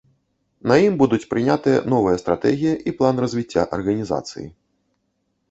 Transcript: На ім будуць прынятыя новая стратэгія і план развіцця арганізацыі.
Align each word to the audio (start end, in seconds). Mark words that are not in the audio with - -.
На 0.69 0.75
ім 0.85 0.93
будуць 1.01 1.27
прынятыя 1.33 1.83
новая 1.95 2.15
стратэгія 2.23 2.73
і 2.93 2.95
план 3.01 3.15
развіцця 3.27 3.67
арганізацыі. 3.79 4.47